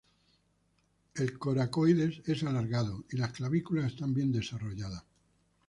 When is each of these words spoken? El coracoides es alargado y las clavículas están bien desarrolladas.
El 1.13 1.37
coracoides 1.37 2.23
es 2.27 2.41
alargado 2.43 3.05
y 3.11 3.17
las 3.17 3.33
clavículas 3.33 3.85
están 3.93 4.15
bien 4.15 4.31
desarrolladas. 4.31 5.03